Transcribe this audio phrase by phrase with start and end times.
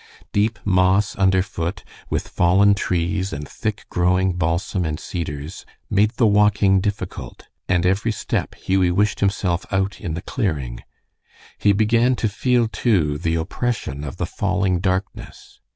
[0.33, 6.25] Deep moss under foot, with fallen trees and thick growing balsam and cedars, made the
[6.25, 10.79] walking difficult, and every step Hughie wished himself out in the clearing.
[11.59, 15.59] He began to feel, too, the oppression of the falling darkness.